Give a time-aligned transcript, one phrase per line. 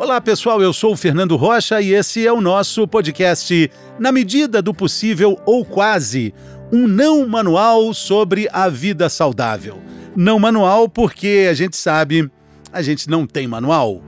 [0.00, 4.62] Olá pessoal, eu sou o Fernando Rocha e esse é o nosso podcast Na Medida
[4.62, 6.32] do Possível ou Quase
[6.72, 9.78] um não manual sobre a vida saudável.
[10.16, 12.30] Não manual porque a gente sabe,
[12.72, 14.02] a gente não tem manual.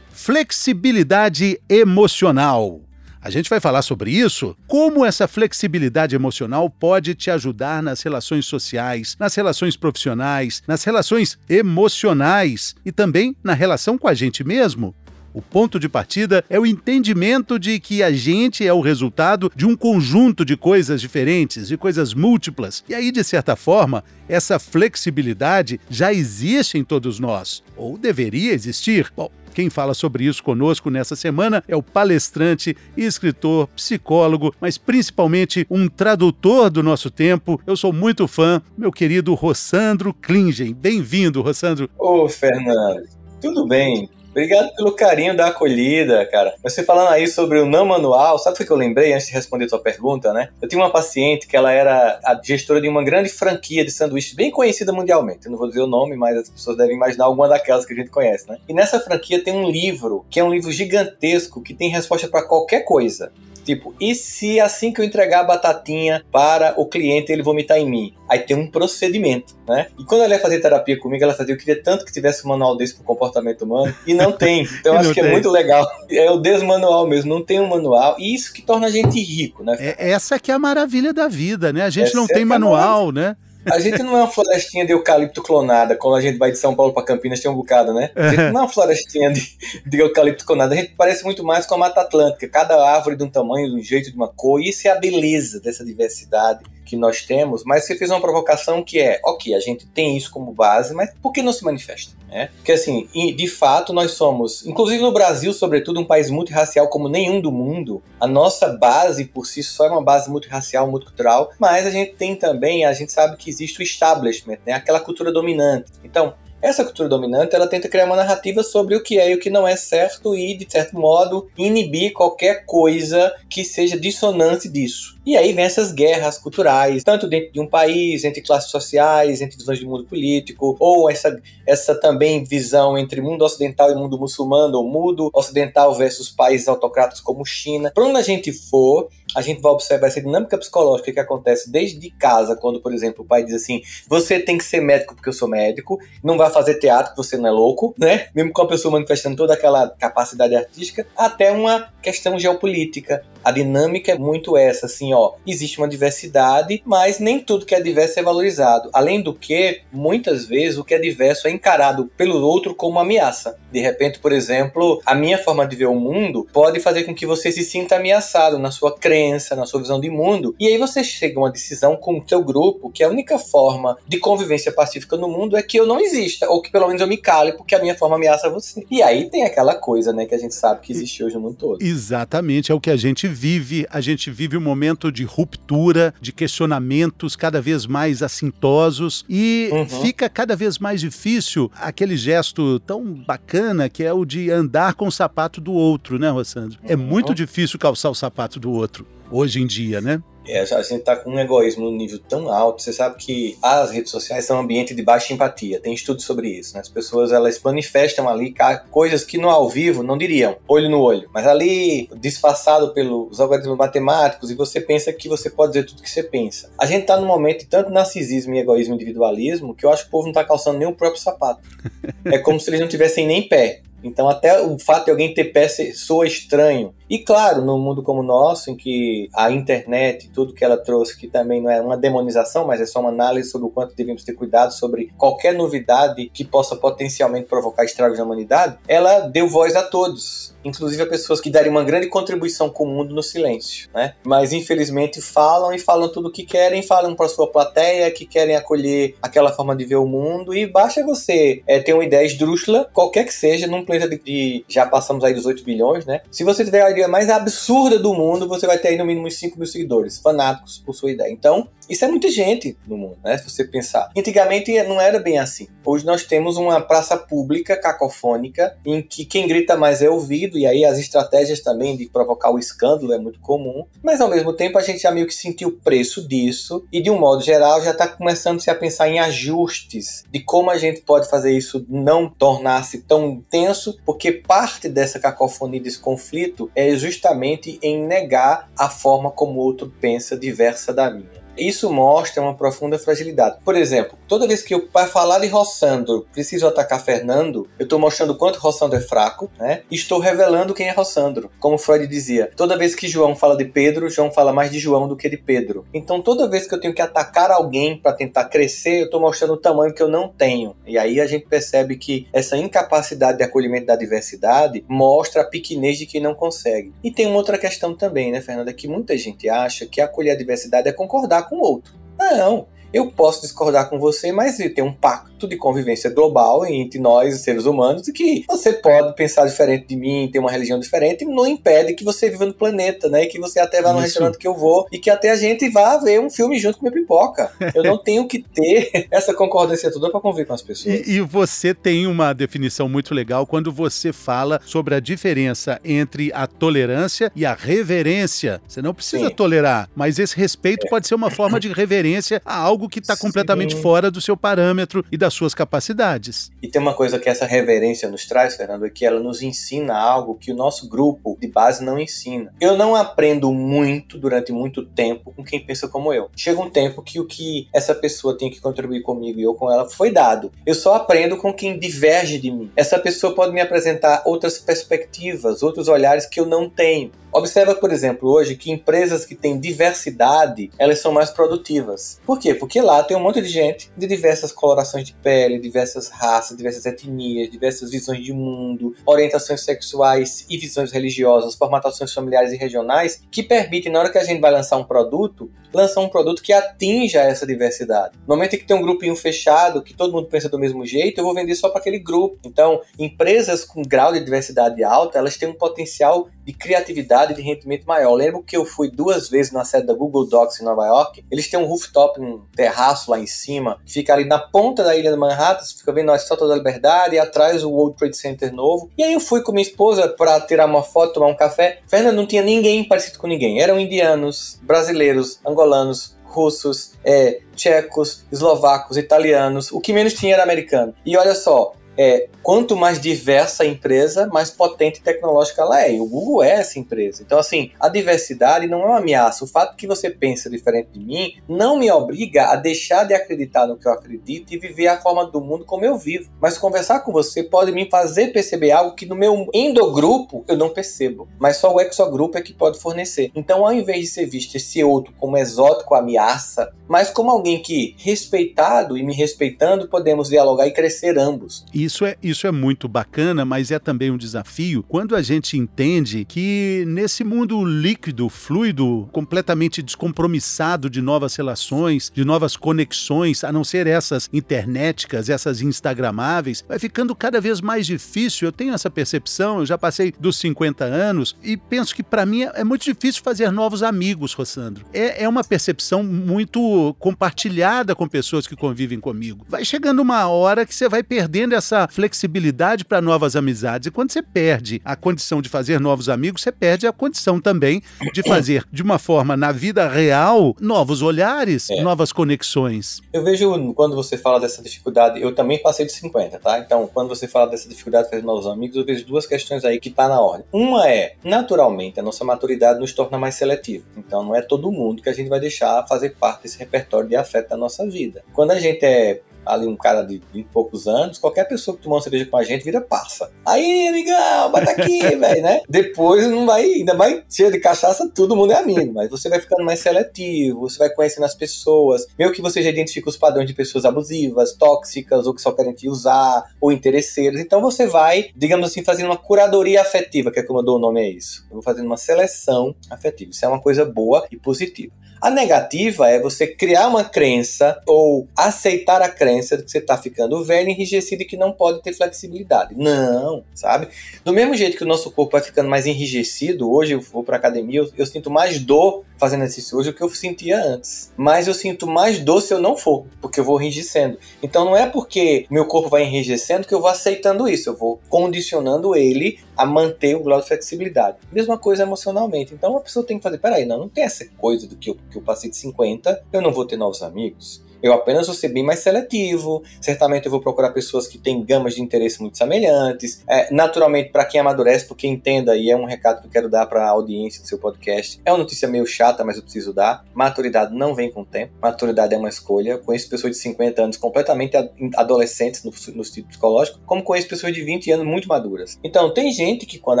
[0.10, 2.80] Flexibilidade emocional.
[3.22, 8.46] A gente vai falar sobre isso, como essa flexibilidade emocional pode te ajudar nas relações
[8.46, 14.94] sociais, nas relações profissionais, nas relações emocionais e também na relação com a gente mesmo.
[15.34, 19.64] O ponto de partida é o entendimento de que a gente é o resultado de
[19.64, 22.82] um conjunto de coisas diferentes, de coisas múltiplas.
[22.88, 29.12] E aí, de certa forma, essa flexibilidade já existe em todos nós, ou deveria existir.
[29.16, 35.66] Bom, quem fala sobre isso conosco nessa semana é o palestrante escritor, psicólogo, mas principalmente
[35.70, 37.60] um tradutor do nosso tempo.
[37.66, 40.72] Eu sou muito fã, meu querido Rossandro Klingen.
[40.72, 41.88] Bem-vindo, Rossandro.
[41.98, 43.02] Ô, Fernando,
[43.40, 44.08] tudo bem?
[44.30, 46.54] Obrigado pelo carinho da acolhida, cara.
[46.62, 49.64] Você falando aí sobre o não manual, sabe o que eu lembrei antes de responder
[49.64, 50.50] a tua pergunta, né?
[50.62, 54.34] Eu tinha uma paciente que ela era a gestora de uma grande franquia de sanduíches
[54.34, 55.46] bem conhecida mundialmente.
[55.46, 57.96] Eu não vou dizer o nome, mas as pessoas devem imaginar alguma daquelas que a
[57.96, 58.58] gente conhece, né?
[58.68, 62.46] E nessa franquia tem um livro, que é um livro gigantesco, que tem resposta para
[62.46, 63.32] qualquer coisa.
[63.64, 67.88] Tipo, e se assim que eu entregar a batatinha para o cliente ele vomitar em
[67.88, 68.14] mim?
[68.28, 69.88] Aí tem um procedimento, né?
[69.98, 72.50] E quando ela ia fazer terapia comigo, ela fazia, eu queria tanto que tivesse um
[72.50, 74.68] manual desse para comportamento humano, e não tem.
[74.80, 75.30] Então eu acho que é tem.
[75.30, 75.86] é muito legal.
[76.10, 79.62] É o desmanual mesmo, não tem um manual, e isso que torna a gente rico,
[79.62, 79.76] né?
[79.78, 81.82] É, essa que é a maravilha da vida, né?
[81.82, 83.36] A gente essa não tem é manual, né?
[83.66, 86.74] A gente não é uma florestinha de eucalipto clonada, quando a gente vai de São
[86.74, 88.10] Paulo para Campinas tem um bocado, né?
[88.16, 91.66] A gente não é uma florestinha de, de eucalipto clonada, a gente parece muito mais
[91.66, 94.60] com a Mata Atlântica, cada árvore de um tamanho, de um jeito, de uma cor,
[94.60, 98.82] e isso é a beleza dessa diversidade que nós temos, mas você fez uma provocação
[98.82, 102.12] que é, ok, a gente tem isso como base, mas por que não se manifesta?
[102.28, 102.46] É?
[102.46, 107.40] Porque assim, de fato nós somos, inclusive no Brasil, sobretudo, um país multirracial como nenhum
[107.40, 111.90] do mundo, a nossa base por si só é uma base multirracial, multicultural, mas a
[111.90, 114.72] gente tem também, a gente sabe que existe o establishment, né?
[114.72, 115.92] aquela cultura dominante.
[116.02, 119.38] Então, essa cultura dominante, ela tenta criar uma narrativa sobre o que é e o
[119.38, 125.18] que não é certo e, de certo modo, inibir qualquer coisa que seja dissonante disso.
[125.24, 129.58] E aí vem essas guerras culturais, tanto dentro de um país, entre classes sociais, entre
[129.58, 134.78] visões de mundo político, ou essa, essa também visão entre mundo ocidental e mundo muçulmano,
[134.78, 137.92] ou mundo ocidental versus países autocratas como China.
[137.94, 142.10] Para onde a gente for, a gente vai observar essa dinâmica psicológica que acontece desde
[142.10, 145.32] casa, quando, por exemplo, o pai diz assim: você tem que ser médico porque eu
[145.32, 148.28] sou médico, não vai fazer teatro porque você não é louco, né?
[148.34, 153.22] Mesmo com a pessoa manifestando toda aquela capacidade artística, até uma questão geopolítica.
[153.42, 157.80] A dinâmica é muito essa, assim, ó, existe uma diversidade, mas nem tudo que é
[157.80, 158.90] diverso é valorizado.
[158.92, 163.02] Além do que, muitas vezes o que é diverso é encarado pelo outro como uma
[163.02, 163.56] ameaça.
[163.72, 167.26] De repente, por exemplo, a minha forma de ver o mundo pode fazer com que
[167.26, 171.02] você se sinta ameaçado na sua crença, na sua visão de mundo, e aí você
[171.04, 175.16] chega a uma decisão com o seu grupo que a única forma de convivência pacífica
[175.16, 177.74] no mundo é que eu não exista, ou que pelo menos eu me cale porque
[177.74, 178.84] a minha forma ameaça você.
[178.90, 181.56] E aí tem aquela coisa, né, que a gente sabe que existe hoje no mundo
[181.56, 181.78] todo.
[181.82, 186.32] Exatamente, é o que a gente vive, a gente vive um momento de ruptura, de
[186.32, 189.86] questionamentos cada vez mais assintosos e uhum.
[190.02, 195.06] fica cada vez mais difícil aquele gesto tão bacana que é o de andar com
[195.06, 196.76] o sapato do outro, né, Rossandro?
[196.82, 197.00] É uhum.
[197.00, 200.20] É muito difícil calçar o sapato do outro hoje em dia, né?
[200.46, 202.82] É, a gente está com um egoísmo no nível tão alto.
[202.82, 205.80] Você sabe que as redes sociais são um ambiente de baixa empatia.
[205.80, 206.74] Tem estudos sobre isso.
[206.74, 206.80] Né?
[206.80, 208.54] As pessoas elas manifestam ali
[208.90, 211.28] coisas que no ao vivo não diriam, olho no olho.
[211.32, 216.10] Mas ali, disfarçado pelos algoritmos matemáticos, e você pensa que você pode dizer tudo que
[216.10, 216.70] você pensa.
[216.78, 220.04] A gente está num momento de tanto narcisismo e egoísmo e individualismo que eu acho
[220.04, 221.60] que o povo não está calçando nem o próprio sapato.
[222.24, 223.82] é como se eles não tivessem nem pé.
[224.02, 226.94] Então, até o fato de alguém ter pé soa estranho.
[227.08, 230.76] E claro, num mundo como o nosso, em que a internet e tudo que ela
[230.76, 233.96] trouxe, que também não é uma demonização, mas é só uma análise sobre o quanto
[233.96, 239.48] devemos ter cuidado sobre qualquer novidade que possa potencialmente provocar estragos na humanidade, ela deu
[239.48, 243.22] voz a todos, inclusive a pessoas que dariam uma grande contribuição com o mundo no
[243.22, 244.14] silêncio, né?
[244.24, 248.56] Mas infelizmente falam e falam tudo o que querem, falam para sua plateia, que querem
[248.56, 252.88] acolher aquela forma de ver o mundo e basta você é, ter uma ideia esdrúxula,
[252.92, 256.20] qualquer que seja, num planeta de, de já passamos aí dos 8 bilhões, né?
[256.30, 259.26] Se você tiver a ideia mais absurda do mundo, você vai ter aí no mínimo
[259.26, 261.30] uns 5 mil seguidores, fanáticos por sua ideia.
[261.30, 263.36] Então, isso é muita gente no mundo, né?
[263.38, 264.10] Se você pensar.
[264.16, 265.66] Antigamente não era bem assim.
[265.84, 270.58] Hoje nós temos uma praça pública cacofônica em que quem grita mais é ouvido sentido,
[270.58, 274.52] e aí as estratégias também de provocar o escândalo é muito comum, mas ao mesmo
[274.52, 277.82] tempo a gente já meio que sentiu o preço disso, e de um modo geral
[277.82, 282.28] já está começando-se a pensar em ajustes de como a gente pode fazer isso não
[282.28, 289.30] tornar-se tão tenso, porque parte dessa cacofonia desse conflito é justamente em negar a forma
[289.30, 291.40] como o outro pensa diversa da minha.
[291.56, 293.58] Isso mostra uma profunda fragilidade.
[293.64, 297.98] Por exemplo, toda vez que eu, para falar de Rossandro, preciso atacar Fernando, eu estou
[297.98, 299.82] mostrando quanto Rossandro é fraco, né?
[299.90, 301.50] E estou revelando quem é Rossandro.
[301.58, 305.06] Como Freud dizia, toda vez que João fala de Pedro, João fala mais de João
[305.06, 305.84] do que de Pedro.
[305.92, 309.54] Então, toda vez que eu tenho que atacar alguém para tentar crescer, eu estou mostrando
[309.54, 310.76] o tamanho que eu não tenho.
[310.86, 315.98] E aí a gente percebe que essa incapacidade de acolhimento da diversidade mostra a pequenez
[315.98, 316.92] de quem não consegue.
[317.02, 320.36] E tem uma outra questão também, né, Fernanda, que muita gente acha que acolher a
[320.36, 321.92] diversidade é concordar com outro.
[322.18, 327.40] Não, eu posso discordar com você, mas tem um pacto de convivência global entre nós,
[327.40, 331.46] seres humanos, e que você pode pensar diferente de mim, ter uma religião diferente, não
[331.46, 333.24] impede que você viva no planeta, né?
[333.24, 334.06] E que você até vá no Isso.
[334.06, 336.84] restaurante que eu vou e que até a gente vá ver um filme junto com
[336.84, 337.50] minha pipoca.
[337.74, 341.06] Eu não tenho que ter essa concordância toda para conviver com as pessoas.
[341.06, 346.32] E, e você tem uma definição muito legal quando você fala sobre a diferença entre
[346.32, 348.60] a tolerância e a reverência.
[348.66, 349.34] Você não precisa Sim.
[349.34, 350.90] tolerar, mas esse respeito é.
[350.90, 355.04] pode ser uma forma de reverência a algo que está completamente fora do seu parâmetro
[355.10, 356.50] e suas capacidades.
[356.62, 359.96] E tem uma coisa que essa reverência nos traz, Fernando, é que ela nos ensina
[359.96, 362.52] algo que o nosso grupo de base não ensina.
[362.60, 366.30] Eu não aprendo muito durante muito tempo com quem pensa como eu.
[366.36, 369.70] Chega um tempo que o que essa pessoa tem que contribuir comigo e eu com
[369.70, 370.52] ela foi dado.
[370.64, 372.70] Eu só aprendo com quem diverge de mim.
[372.76, 377.10] Essa pessoa pode me apresentar outras perspectivas, outros olhares que eu não tenho.
[377.32, 382.20] Observa, por exemplo, hoje que empresas que têm diversidade, elas são mais produtivas.
[382.26, 382.54] Por quê?
[382.54, 386.84] Porque lá tem um monte de gente de diversas colorações de pele, diversas raças, diversas
[386.86, 393.42] etnias, diversas visões de mundo, orientações sexuais e visões religiosas, formatações familiares e regionais, que
[393.42, 397.20] permitem, na hora que a gente vai lançar um produto, lançar um produto que atinja
[397.20, 398.18] essa diversidade.
[398.26, 401.18] No momento em que tem um grupinho fechado, que todo mundo pensa do mesmo jeito,
[401.18, 402.38] eu vou vender só para aquele grupo.
[402.44, 407.42] Então, empresas com grau de diversidade alta, elas têm um potencial de criatividade e de
[407.42, 408.10] rendimento maior.
[408.10, 411.24] Eu lembro que eu fui duas vezes na sede da Google Docs em Nova York.
[411.30, 414.96] Eles têm um rooftop, um terraço lá em cima, que fica ali na ponta da
[414.96, 418.16] ilha de Manhattan, você fica vendo a Estátua da Liberdade e atrás o World Trade
[418.16, 418.90] Center novo.
[418.98, 421.80] E aí eu fui com minha esposa para tirar uma foto, tomar um café.
[421.86, 423.60] Fernando, não tinha ninguém parecido com ninguém.
[423.60, 429.70] Eram indianos, brasileiros, angolanos, russos, é, tchecos, eslovacos, italianos.
[429.70, 430.94] O que menos tinha era americano.
[431.04, 435.92] E olha só, é, quanto mais diversa a empresa, mais potente tecnológica ela é.
[435.92, 437.22] E o Google é essa empresa.
[437.22, 439.44] Então, assim, a diversidade não é uma ameaça.
[439.44, 443.66] O fato que você pensa diferente de mim não me obriga a deixar de acreditar
[443.66, 446.30] no que eu acredito e viver a forma do mundo como eu vivo.
[446.40, 450.70] Mas conversar com você pode me fazer perceber algo que no meu endogrupo eu não
[450.70, 451.28] percebo.
[451.38, 453.30] Mas só o exogrupo é que pode fornecer.
[453.34, 457.94] Então, ao invés de ser visto esse outro como exótico, ameaça, mas como alguém que,
[457.98, 461.66] respeitado e me respeitando, podemos dialogar e crescer ambos.
[461.74, 466.24] Isso é, isso é muito bacana, mas é também um desafio quando a gente entende
[466.24, 473.64] que nesse mundo líquido, fluido, completamente descompromissado de novas relações, de novas conexões, a não
[473.64, 478.48] ser essas internéticas, essas instagramáveis, vai ficando cada vez mais difícil.
[478.48, 482.42] Eu tenho essa percepção, eu já passei dos 50 anos e penso que para mim
[482.42, 484.84] é muito difícil fazer novos amigos, Rossandro.
[484.92, 489.46] É, é uma percepção muito compartilhada com pessoas que convivem comigo.
[489.48, 493.86] Vai chegando uma hora que você vai perdendo essa essa flexibilidade para novas amizades.
[493.86, 497.82] E quando você perde a condição de fazer novos amigos, você perde a condição também
[498.12, 501.82] de fazer, de uma forma na vida real, novos olhares, é.
[501.82, 503.00] novas conexões.
[503.12, 506.58] Eu vejo quando você fala dessa dificuldade, eu também passei de 50, tá?
[506.58, 509.78] Então, quando você fala dessa dificuldade de fazer novos amigos, eu vejo duas questões aí
[509.80, 510.44] que tá na ordem.
[510.52, 513.84] Uma é, naturalmente, a nossa maturidade nos torna mais seletivo.
[513.96, 517.16] Então, não é todo mundo que a gente vai deixar fazer parte desse repertório de
[517.16, 518.22] afeto da nossa vida.
[518.32, 521.82] Quando a gente é ali um cara de 20 e poucos anos, qualquer pessoa que
[521.82, 523.30] tomar uma cerveja com a gente vira passa.
[523.46, 525.60] Aí, amigão, bata aqui, velho, né?
[525.68, 529.40] Depois não vai, ainda mais cheio de cachaça, todo mundo é amigo, mas você vai
[529.40, 533.46] ficando mais seletivo, você vai conhecendo as pessoas, meio que você já identifica os padrões
[533.46, 537.40] de pessoas abusivas, tóxicas, ou que só querem te usar, ou interesseiras.
[537.40, 540.80] Então você vai, digamos assim, fazendo uma curadoria afetiva, que é como eu dou o
[540.80, 541.44] nome a isso.
[541.50, 543.30] Eu vou fazendo uma seleção afetiva.
[543.30, 544.92] Isso é uma coisa boa e positiva.
[545.20, 549.78] A negativa é você criar uma crença ou aceitar a crença diferença de que você
[549.78, 552.74] está ficando velho, enrijecido e que não pode ter flexibilidade.
[552.76, 553.88] Não, sabe?
[554.24, 557.36] Do mesmo jeito que o nosso corpo vai ficando mais enrijecido, hoje eu vou para
[557.36, 561.12] academia, eu, eu, sinto mais dor fazendo exercício hoje do que eu sentia antes.
[561.16, 564.18] Mas eu sinto mais dor se eu não for, porque eu vou enrijecendo.
[564.42, 568.00] Então não é porque meu corpo vai enrijecendo que eu vou aceitando isso, eu vou
[568.08, 571.18] condicionando ele a manter o grau de flexibilidade.
[571.30, 572.54] Mesma coisa emocionalmente.
[572.54, 574.96] Então a pessoa tem que fazer, peraí, não, não tem essa coisa do que eu,
[575.10, 577.62] que eu passei de 50, eu não vou ter novos amigos.
[577.82, 579.62] Eu apenas vou ser bem mais seletivo.
[579.80, 583.22] Certamente eu vou procurar pessoas que têm gamas de interesse muito semelhantes.
[583.28, 586.66] É, naturalmente, para quem amadurece, porque entenda, e é um recado que eu quero dar
[586.66, 590.04] para a audiência do seu podcast, é uma notícia meio chata, mas eu preciso dar.
[590.14, 591.52] Maturidade não vem com o tempo.
[591.60, 592.78] Maturidade é uma escolha.
[592.78, 594.56] Conheço pessoas de 50 anos completamente
[594.96, 598.78] adolescentes no, no sentido psicológico, como conheço pessoas de 20 anos muito maduras.
[598.84, 600.00] Então, tem gente que quando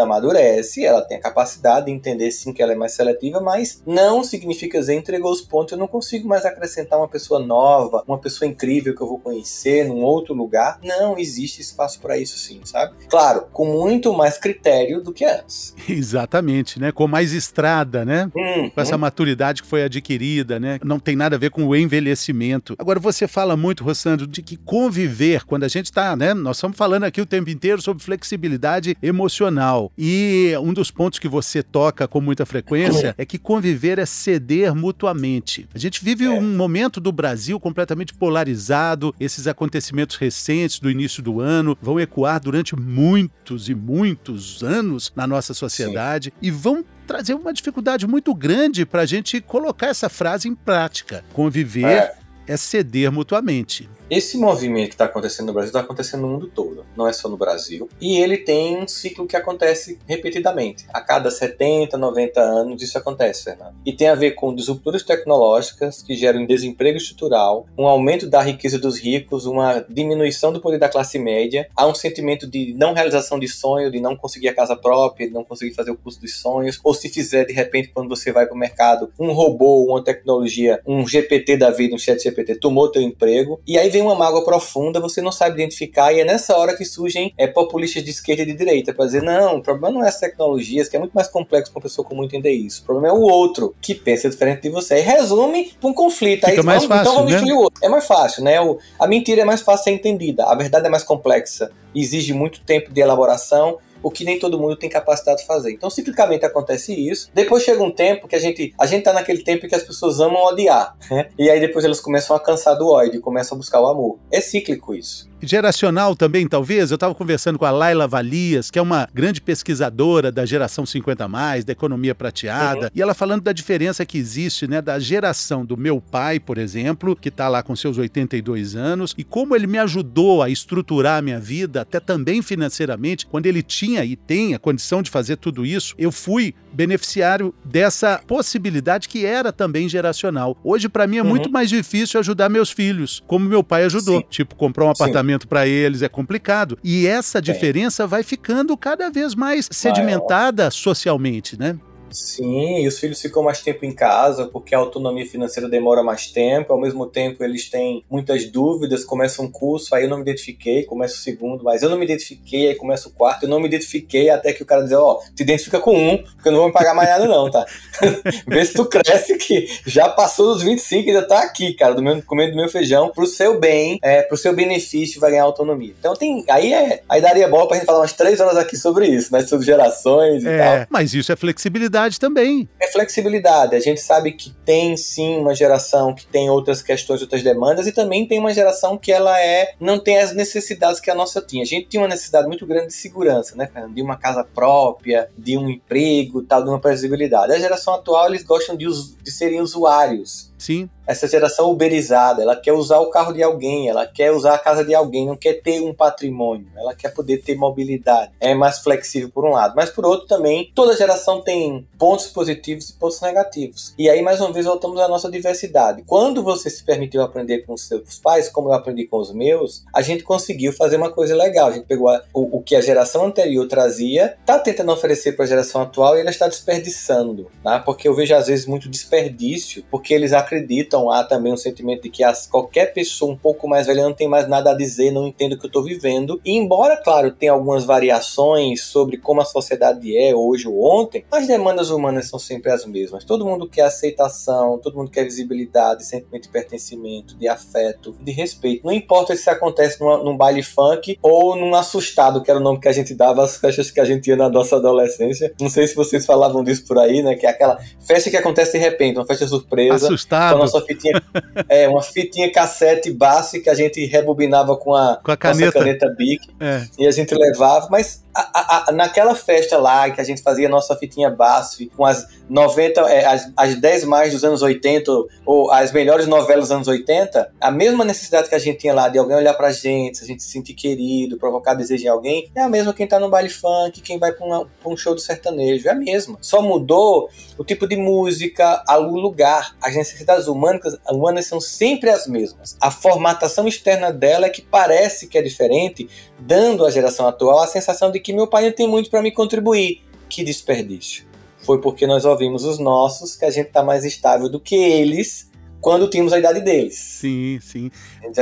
[0.00, 4.22] amadurece, ela tem a capacidade de entender sim que ela é mais seletiva, mas não
[4.22, 8.18] significa dizer entregou os pontos, eu não consigo mais acrescentar uma pessoa nova nova, uma
[8.18, 10.80] pessoa incrível que eu vou conhecer num outro lugar.
[10.82, 12.94] Não, existe espaço para isso sim, sabe?
[13.08, 15.74] Claro, com muito mais critério do que antes.
[15.88, 16.90] Exatamente, né?
[16.90, 18.30] Com mais estrada, né?
[18.36, 18.98] Hum, com essa hum.
[18.98, 20.80] maturidade que foi adquirida, né?
[20.84, 22.74] Não tem nada a ver com o envelhecimento.
[22.78, 26.34] Agora, você fala muito, Rossandro, de que conviver, quando a gente está, né?
[26.34, 29.92] Nós estamos falando aqui o tempo inteiro sobre flexibilidade emocional.
[29.96, 34.74] E um dos pontos que você toca com muita frequência é que conviver é ceder
[34.74, 35.68] mutuamente.
[35.72, 36.30] A gente vive é.
[36.30, 39.14] um momento do Brasil completamente polarizado.
[39.20, 45.26] Esses acontecimentos recentes do início do ano vão ecoar durante muitos e muitos anos na
[45.26, 46.48] nossa sociedade Sim.
[46.48, 51.24] e vão trazer uma dificuldade muito grande para a gente colocar essa frase em prática.
[51.32, 52.14] Conviver é,
[52.46, 53.88] é ceder mutuamente.
[54.10, 57.28] Esse movimento que está acontecendo no Brasil está acontecendo no mundo todo, não é só
[57.28, 57.88] no Brasil.
[58.00, 60.84] E ele tem um ciclo que acontece repetidamente.
[60.92, 63.76] A cada 70, 90 anos isso acontece, Fernando.
[63.86, 68.80] E tem a ver com disrupturas tecnológicas que geram desemprego estrutural, um aumento da riqueza
[68.80, 73.38] dos ricos, uma diminuição do poder da classe média, há um sentimento de não realização
[73.38, 76.34] de sonho, de não conseguir a casa própria, de não conseguir fazer o curso dos
[76.34, 80.02] sonhos, ou se fizer de repente quando você vai para o mercado, um robô, uma
[80.02, 84.06] tecnologia, um GPT da vida, um chat GPT tomou teu emprego, e aí vem tem
[84.06, 88.02] uma mágoa profunda, você não sabe identificar, e é nessa hora que surgem é, populistas
[88.02, 90.96] de esquerda e de direita, para dizer, não, o problema não é as tecnologias, que
[90.96, 92.80] é muito mais complexo para uma pessoa comum entender isso.
[92.80, 94.98] O problema é o outro, que pensa diferente de você.
[94.98, 96.46] E resume para um conflito.
[96.46, 97.54] Fica Aí, mais vamos, então fácil, então vamos né?
[97.54, 97.84] o outro.
[97.84, 98.60] É mais fácil, né?
[98.60, 102.62] O, a mentira é mais fácil ser entendida, a verdade é mais complexa, exige muito
[102.62, 105.72] tempo de elaboração o que nem todo mundo tem capacidade de fazer.
[105.72, 107.30] Então, ciclicamente acontece isso.
[107.34, 110.20] Depois chega um tempo que a gente a gente tá naquele tempo que as pessoas
[110.20, 111.28] amam odiar, né?
[111.38, 114.18] E aí depois elas começam a cansar do ódio, começam a buscar o amor.
[114.30, 116.90] É cíclico isso geracional também, talvez.
[116.90, 121.26] Eu estava conversando com a Laila Valias, que é uma grande pesquisadora da geração 50
[121.28, 122.90] mais, da economia prateada, uhum.
[122.94, 127.16] e ela falando da diferença que existe, né, da geração do meu pai, por exemplo,
[127.16, 131.22] que está lá com seus 82 anos, e como ele me ajudou a estruturar a
[131.22, 135.64] minha vida, até também financeiramente, quando ele tinha e tem a condição de fazer tudo
[135.64, 140.56] isso, eu fui beneficiário dessa possibilidade que era também geracional.
[140.62, 141.28] Hoje, para mim, é uhum.
[141.28, 144.20] muito mais difícil ajudar meus filhos, como meu pai ajudou.
[144.20, 144.26] Sim.
[144.30, 146.78] Tipo, comprar um apartamento para eles é complicado.
[146.82, 151.78] E essa diferença vai ficando cada vez mais sedimentada socialmente, né?
[152.10, 156.26] Sim, e os filhos ficam mais tempo em casa porque a autonomia financeira demora mais
[156.26, 156.72] tempo.
[156.72, 159.04] Ao mesmo tempo, eles têm muitas dúvidas.
[159.04, 162.04] Começa um curso, aí eu não me identifiquei, começa o segundo, mas eu não me
[162.04, 165.12] identifiquei, aí começa o quarto, eu não me identifiquei, até que o cara diz: Ó,
[165.12, 167.64] oh, te identifica com um, porque eu não vou me pagar mais nada, não, tá?
[168.46, 172.02] Vê se tu cresce que já passou dos 25 e ainda tá aqui, cara, do
[172.02, 175.94] meu, comendo do meu feijão, pro seu bem, é, pro seu benefício, vai ganhar autonomia.
[175.98, 176.44] Então tem.
[176.48, 177.02] Aí é.
[177.08, 179.42] Aí daria bola pra gente falar umas três horas aqui sobre isso, né?
[179.42, 180.86] Sobre gerações e é, tal.
[180.90, 182.68] Mas isso é flexibilidade flexibilidade também.
[182.80, 183.76] É flexibilidade.
[183.76, 187.92] A gente sabe que tem sim uma geração que tem outras questões, outras demandas, e
[187.92, 191.62] também tem uma geração que ela é não tem as necessidades que a nossa tinha.
[191.62, 195.58] A gente tinha uma necessidade muito grande de segurança, né, De uma casa própria, de
[195.58, 197.52] um emprego, tal, de uma previsibilidade.
[197.52, 198.86] A geração atual, eles gostam de,
[199.22, 200.49] de serem usuários.
[200.60, 204.58] Sim essa geração uberizada, ela quer usar o carro de alguém, ela quer usar a
[204.58, 208.30] casa de alguém, não quer ter um patrimônio, ela quer poder ter mobilidade.
[208.38, 212.90] É mais flexível por um lado, mas por outro também, toda geração tem pontos positivos
[212.90, 213.92] e pontos negativos.
[213.98, 216.04] E aí, mais uma vez, voltamos à nossa diversidade.
[216.06, 219.84] Quando você se permitiu aprender com os seus pais, como eu aprendi com os meus,
[219.92, 221.68] a gente conseguiu fazer uma coisa legal.
[221.68, 225.44] A gente pegou a, o, o, que a geração anterior trazia, está tentando oferecer para
[225.44, 227.80] a geração atual e ela está desperdiçando, tá?
[227.80, 231.10] porque eu vejo às vezes muito desperdício, porque eles acreditam acreditam.
[231.10, 234.28] Há também um sentimento de que as, qualquer pessoa um pouco mais velha não tem
[234.28, 236.40] mais nada a dizer, não entende o que eu estou vivendo.
[236.44, 241.46] E embora, claro, tenha algumas variações sobre como a sociedade é hoje ou ontem, as
[241.46, 243.24] demandas humanas são sempre as mesmas.
[243.24, 248.84] Todo mundo quer aceitação, todo mundo quer visibilidade, sentimento de pertencimento, de afeto, de respeito.
[248.84, 252.80] Não importa se acontece numa, num baile funk ou num assustado, que era o nome
[252.80, 255.52] que a gente dava às festas que a gente ia na nossa adolescência.
[255.60, 257.34] Não sei se vocês falavam disso por aí, né?
[257.34, 260.06] Que é aquela festa que acontece de repente, uma festa surpresa.
[260.06, 260.39] Assustado.
[260.48, 261.22] Com a nossa fitinha,
[261.68, 266.08] é, uma fitinha cassete base que a gente rebobinava com a, com a caneta, caneta
[266.16, 266.48] Bic.
[266.58, 266.86] É.
[266.98, 270.68] E a gente levava, mas a, a, a, naquela festa lá que a gente fazia
[270.68, 275.10] a nossa fitinha BASF com as 90, é, as, as 10 mais dos anos 80
[275.44, 279.08] ou as melhores novelas dos anos 80, a mesma necessidade que a gente tinha lá
[279.08, 282.62] de alguém olhar pra gente, a gente se sentir querido, provocar desejo em alguém, é
[282.62, 285.20] a mesma quem tá no baile funk, quem vai pra, uma, pra um show do
[285.20, 286.38] sertanejo, é a mesma.
[286.40, 287.28] Só mudou
[287.58, 289.74] o tipo de música, o lugar.
[289.82, 292.76] As necessidades humanas, humanas são sempre as mesmas.
[292.80, 296.08] A formatação externa dela é que parece que é diferente,
[296.38, 299.32] dando à geração atual a sensação de que meu pai não tem muito para me
[299.32, 300.02] contribuir.
[300.28, 301.26] Que desperdício.
[301.58, 305.49] Foi porque nós ouvimos os nossos que a gente está mais estável do que eles
[305.80, 306.94] quando tínhamos a idade deles.
[306.94, 307.90] Sim, sim.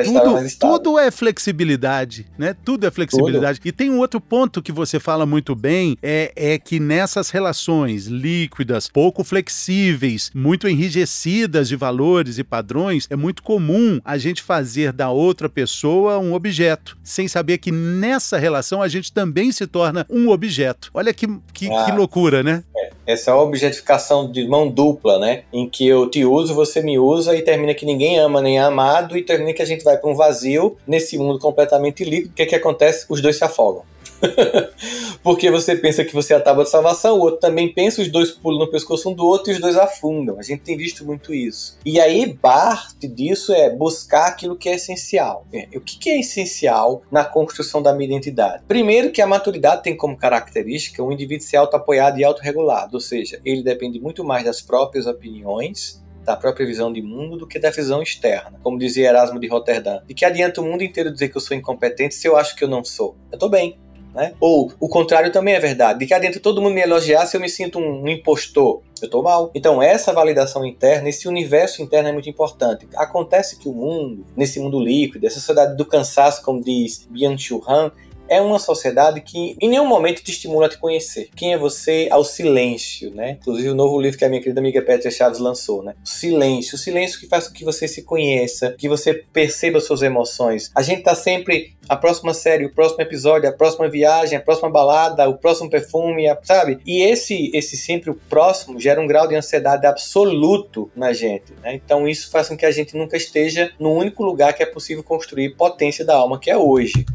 [0.04, 2.54] Tudo, tudo, é flexibilidade, né?
[2.64, 3.60] Tudo é flexibilidade.
[3.60, 3.68] Tudo.
[3.68, 8.06] E tem um outro ponto que você fala muito bem, é, é que nessas relações
[8.06, 14.92] líquidas, pouco flexíveis, muito enrijecidas de valores e padrões, é muito comum a gente fazer
[14.92, 20.04] da outra pessoa um objeto, sem saber que nessa relação a gente também se torna
[20.10, 20.90] um objeto.
[20.92, 22.64] Olha que, que, ah, que loucura, né?
[22.76, 22.87] É.
[23.08, 25.44] Essa objetificação de mão dupla, né?
[25.50, 28.60] Em que eu te uso, você me usa e termina que ninguém ama nem é
[28.60, 32.32] amado e termina que a gente vai para um vazio nesse mundo completamente líquido.
[32.32, 33.06] O que, é que acontece?
[33.08, 33.82] Os dois se afogam.
[35.22, 38.08] Porque você pensa que você é a tábua de salvação, o outro também pensa, os
[38.08, 40.38] dois pulam no pescoço um do outro e os dois afundam.
[40.38, 41.78] A gente tem visto muito isso.
[41.84, 45.46] E aí, parte disso é buscar aquilo que é essencial.
[45.52, 48.62] É, o que é essencial na construção da minha identidade?
[48.66, 53.40] Primeiro, que a maturidade tem como característica um indivíduo ser auto-apoiado e autorregulado, ou seja,
[53.44, 57.70] ele depende muito mais das próprias opiniões da própria visão de mundo do que da
[57.70, 58.60] visão externa.
[58.62, 61.56] Como dizia Erasmo de Roterdã, de que adianta o mundo inteiro dizer que eu sou
[61.56, 63.16] incompetente se eu acho que eu não sou?
[63.32, 63.78] Eu tô bem.
[64.14, 64.32] Né?
[64.40, 67.40] Ou o contrário também é verdade, de que adianta todo mundo me elogiar se eu
[67.40, 68.82] me sinto um, um impostor.
[69.00, 69.50] Eu estou mal.
[69.54, 72.88] Então, essa validação interna, esse universo interno é muito importante.
[72.96, 77.92] Acontece que o mundo, nesse mundo líquido, essa sociedade do cansaço, como diz Byung-Chul Han,
[78.28, 81.28] é uma sociedade que em nenhum momento te estimula a te conhecer.
[81.34, 83.38] Quem é você ao silêncio, né?
[83.40, 85.94] Inclusive o novo livro que a minha querida amiga Petra Chaves lançou, né?
[86.04, 90.02] O silêncio, o silêncio que faz com que você se conheça, que você perceba suas
[90.02, 90.70] emoções.
[90.74, 94.70] A gente tá sempre a próxima série, o próximo episódio, a próxima viagem, a próxima
[94.70, 96.78] balada, o próximo perfume, sabe?
[96.86, 101.74] E esse esse sempre o próximo gera um grau de ansiedade absoluto na gente, né?
[101.74, 105.02] Então isso faz com que a gente nunca esteja no único lugar que é possível
[105.02, 107.06] construir potência da alma, que é hoje.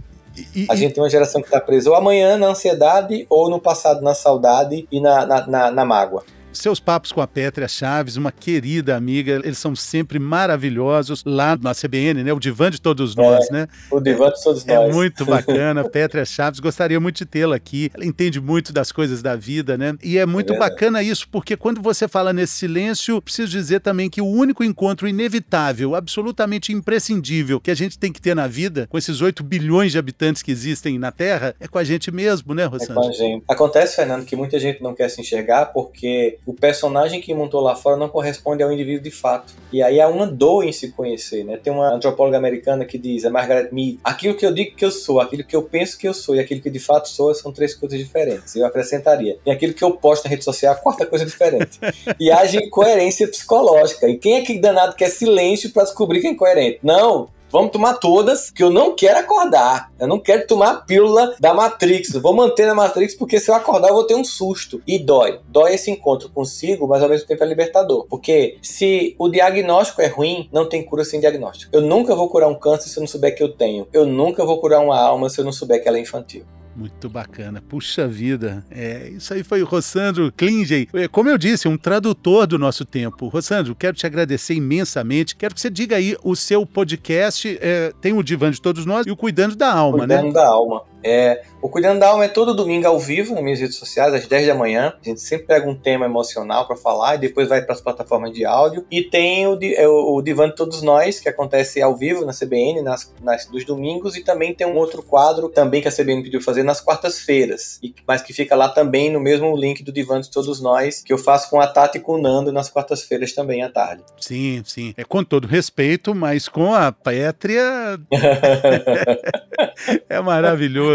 [0.56, 3.60] E, a gente tem uma geração que está presa ou amanhã na ansiedade ou no
[3.60, 6.24] passado na saudade e na, na, na, na mágoa.
[6.54, 11.74] Seus papos com a Pétria Chaves, uma querida amiga, eles são sempre maravilhosos lá na
[11.74, 12.32] CBN, né?
[12.32, 13.68] O divã de todos nós, é, né?
[13.92, 14.89] O divã de todos é, nós.
[14.89, 17.92] É muito bacana, Pétria Chaves, gostaria muito de tê-la aqui.
[17.94, 19.96] Ela entende muito das coisas da vida, né?
[20.04, 24.10] E é muito é bacana isso, porque quando você fala nesse silêncio, preciso dizer também
[24.10, 28.88] que o único encontro inevitável, absolutamente imprescindível que a gente tem que ter na vida,
[28.89, 32.54] com esses 8 bilhões de habitantes que existem na Terra, é com a gente mesmo,
[32.54, 32.94] né, Rossandro?
[32.94, 33.44] É com a gente.
[33.48, 37.76] Acontece, Fernando, que muita gente não quer se enxergar porque o personagem que montou lá
[37.76, 39.54] fora não corresponde ao indivíduo de fato.
[39.72, 41.58] E aí há uma dor em se conhecer, né?
[41.58, 44.92] Tem uma antropóloga americana que diz, a Margaret Mead, aquilo que eu digo que eu
[44.92, 47.52] sou, aquilo que eu penso que eu sou e aquilo que de fato sou são
[47.52, 48.56] três coisas diferentes.
[48.56, 49.38] Eu acrescentaria.
[49.46, 51.80] E aquilo que eu posto na rede social, a quarta coisa diferente.
[52.20, 54.08] e age em coerência psicológica.
[54.08, 56.80] E quem é que danado quer silêncio para descobrir quem é incoerente?
[56.84, 57.30] Não!
[57.54, 59.92] Vamos tomar todas, que eu não quero acordar.
[60.00, 62.12] Eu não quero tomar a pílula da Matrix.
[62.16, 64.82] Eu vou manter na Matrix porque se eu acordar eu vou ter um susto.
[64.88, 65.39] E dói.
[65.50, 68.08] Dói esse encontro consigo, mas ao mesmo tempo é libertador.
[68.10, 71.70] Porque se o diagnóstico é ruim, não tem cura sem diagnóstico.
[71.72, 73.88] Eu nunca vou curar um câncer se eu não souber que eu tenho.
[73.94, 76.44] Eu nunca vou curar uma alma se eu não souber que ela é infantil.
[76.76, 77.62] Muito bacana.
[77.62, 78.66] Puxa vida.
[78.70, 80.88] É, isso aí foi o Rossandro Klingey.
[80.94, 83.28] É, como eu disse, um tradutor do nosso tempo.
[83.28, 85.36] Rossandro, quero te agradecer imensamente.
[85.36, 87.58] Quero que você diga aí o seu podcast.
[87.62, 90.22] É, tem o Divã de Todos Nós e o Cuidando da Alma, Cuidando né?
[90.24, 90.93] Cuidando da Alma.
[91.04, 94.26] É, o Cuidando da Alma é todo domingo ao vivo nas minhas redes sociais, às
[94.26, 94.94] 10 da manhã.
[95.04, 98.32] A gente sempre pega um tema emocional para falar e depois vai para as plataformas
[98.32, 98.86] de áudio.
[98.89, 102.34] E tem o, é, o, o Divã de Todos Nós, que acontece ao vivo na
[102.34, 104.16] CBN, nas, nas, dos domingos.
[104.16, 108.22] E também tem um outro quadro também que a CBN pediu fazer nas quartas-feiras, mas
[108.22, 111.50] que fica lá também no mesmo link do Divã de Todos Nós, que eu faço
[111.50, 114.04] com a Tati e com o Nando nas quartas-feiras também à tarde.
[114.20, 114.94] Sim, sim.
[114.98, 118.00] É com todo respeito, mas com a Pétria.
[120.10, 120.93] é maravilhoso.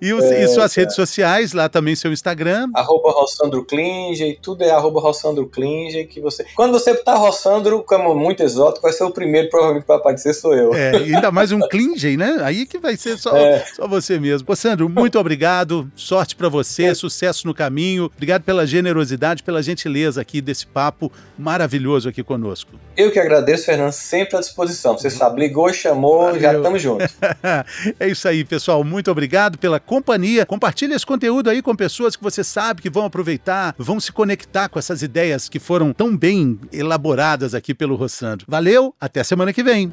[0.00, 0.80] E, os, é, e suas é.
[0.80, 2.68] redes sociais, lá também seu Instagram.
[2.74, 6.44] Arroba Rossandro Klinge, tudo é arroba Rossandro Klinge, que você...
[6.54, 10.54] Quando você tá Rossandro, como muito exótico, vai ser o primeiro, provavelmente, para aparecer sou
[10.54, 10.74] eu.
[10.74, 12.38] É, ainda mais um Klinge, né?
[12.42, 13.64] Aí que vai ser só, é.
[13.74, 14.46] só você mesmo.
[14.46, 16.94] Rossandro, muito obrigado, sorte para você, é.
[16.94, 22.72] sucesso no caminho, obrigado pela generosidade, pela gentileza aqui desse papo maravilhoso aqui conosco.
[22.96, 24.96] Eu que agradeço, Fernando, sempre à disposição.
[24.96, 26.40] Você sabe, ligou, chamou, Valeu.
[26.40, 27.08] já estamos juntos.
[27.98, 28.84] é isso aí, pessoal.
[28.84, 30.44] Muito obrigado pela companhia.
[30.44, 34.68] Compartilhe esse conteúdo aí com pessoas que você sabe que vão aproveitar, vão se conectar
[34.68, 38.44] com essas ideias que foram tão bem elaboradas aqui pelo Rossandro.
[38.46, 39.90] Valeu, até semana que vem.